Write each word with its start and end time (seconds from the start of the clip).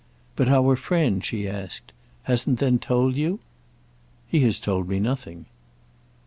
"But 0.35 0.49
our 0.49 0.75
friend," 0.75 1.23
she 1.23 1.47
asked, 1.47 1.91
"hasn't 2.23 2.57
then 2.57 2.79
told 2.79 3.15
you?" 3.15 3.39
"He 4.27 4.39
has 4.39 4.59
told 4.59 4.89
me 4.89 4.99
nothing." 4.99 5.45